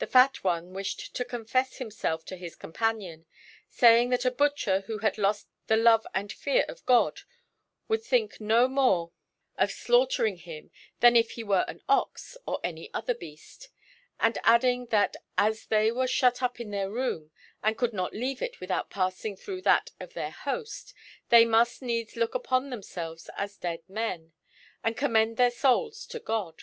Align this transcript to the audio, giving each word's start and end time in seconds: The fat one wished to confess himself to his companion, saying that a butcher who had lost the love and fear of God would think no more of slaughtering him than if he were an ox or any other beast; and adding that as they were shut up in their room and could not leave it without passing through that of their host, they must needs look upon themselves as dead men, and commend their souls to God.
The 0.00 0.08
fat 0.08 0.42
one 0.42 0.72
wished 0.74 1.14
to 1.14 1.24
confess 1.24 1.76
himself 1.76 2.24
to 2.24 2.36
his 2.36 2.56
companion, 2.56 3.26
saying 3.68 4.08
that 4.08 4.24
a 4.24 4.30
butcher 4.32 4.80
who 4.88 4.98
had 4.98 5.18
lost 5.18 5.46
the 5.68 5.76
love 5.76 6.04
and 6.12 6.32
fear 6.32 6.64
of 6.68 6.84
God 6.84 7.20
would 7.86 8.02
think 8.02 8.40
no 8.40 8.66
more 8.66 9.12
of 9.56 9.70
slaughtering 9.70 10.38
him 10.38 10.72
than 10.98 11.14
if 11.14 11.30
he 11.38 11.44
were 11.44 11.64
an 11.68 11.80
ox 11.88 12.36
or 12.44 12.58
any 12.64 12.92
other 12.92 13.14
beast; 13.14 13.68
and 14.18 14.36
adding 14.42 14.86
that 14.86 15.14
as 15.38 15.66
they 15.66 15.92
were 15.92 16.08
shut 16.08 16.42
up 16.42 16.58
in 16.58 16.72
their 16.72 16.90
room 16.90 17.30
and 17.62 17.78
could 17.78 17.92
not 17.92 18.12
leave 18.12 18.42
it 18.42 18.58
without 18.58 18.90
passing 18.90 19.36
through 19.36 19.62
that 19.62 19.92
of 20.00 20.14
their 20.14 20.32
host, 20.32 20.92
they 21.28 21.44
must 21.44 21.80
needs 21.82 22.16
look 22.16 22.34
upon 22.34 22.70
themselves 22.70 23.30
as 23.36 23.58
dead 23.58 23.88
men, 23.88 24.32
and 24.82 24.96
commend 24.96 25.36
their 25.36 25.52
souls 25.52 26.04
to 26.04 26.18
God. 26.18 26.62